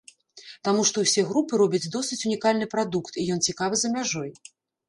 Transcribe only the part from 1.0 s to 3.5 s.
ўсе групы робяць досыць унікальны прадукт, і ён